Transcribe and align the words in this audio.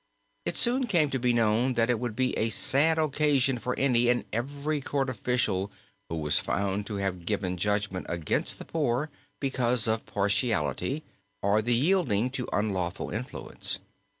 It 0.45 0.55
soon 0.55 0.87
came 0.87 1.11
to 1.11 1.19
be 1.19 1.31
known, 1.31 1.73
that 1.73 1.91
it 1.91 1.99
would 1.99 2.15
be 2.15 2.35
a 2.35 2.49
sad 2.49 2.97
occasion 2.97 3.59
for 3.59 3.77
any 3.77 4.09
and 4.09 4.25
every 4.33 4.81
court 4.81 5.11
official 5.11 5.71
who 6.09 6.17
was 6.17 6.39
found 6.39 6.87
to 6.87 6.95
have 6.95 7.23
given 7.27 7.55
judgment 7.55 8.07
against 8.09 8.57
the 8.57 8.65
poor 8.65 9.11
because 9.39 9.87
of 9.87 10.07
partiality 10.07 11.03
or 11.43 11.61
the 11.61 11.75
yielding 11.75 12.31
to 12.31 12.47
unlawful 12.51 13.11
influence. 13.11 13.77